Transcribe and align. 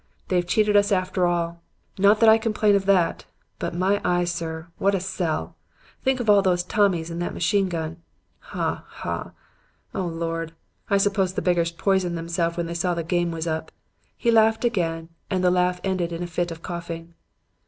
They've 0.29 0.47
cheated 0.47 0.75
us 0.75 0.91
after 0.91 1.27
all. 1.27 1.61
Not 1.99 2.21
that 2.21 2.27
I 2.29 2.39
complain 2.39 2.73
of 2.73 2.87
that. 2.87 3.25
But, 3.59 3.75
my 3.75 4.01
eye, 4.03 4.23
sir; 4.23 4.65
what 4.79 4.95
a 4.95 4.99
sell! 4.99 5.55
Think 6.01 6.19
of 6.19 6.27
all 6.27 6.41
those 6.41 6.63
Tommies 6.63 7.11
and 7.11 7.21
that 7.21 7.35
machine 7.35 7.69
gun. 7.69 7.97
Ha! 8.39 8.83
ha! 8.87 9.31
Oh! 9.93 10.07
Lord! 10.07 10.53
I 10.89 10.97
suppose 10.97 11.33
the 11.35 11.43
beggars 11.43 11.71
poisoned 11.71 12.17
themselves 12.17 12.57
when 12.57 12.65
they 12.65 12.73
saw 12.73 12.95
the 12.95 13.03
game 13.03 13.29
was 13.29 13.45
up.' 13.45 13.71
He 14.17 14.31
laughed 14.31 14.65
again 14.65 15.09
and 15.29 15.43
the 15.43 15.51
laugh 15.51 15.79
ended 15.83 16.11
in 16.11 16.23
a 16.23 16.25
fit 16.25 16.49
of 16.49 16.63
coughing. 16.63 17.13